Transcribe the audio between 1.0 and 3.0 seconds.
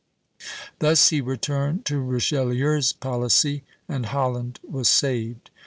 he returned to Richelieu's